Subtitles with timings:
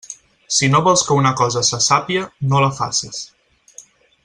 [0.59, 3.23] Si no vols que una cosa se sàpia, no la faces.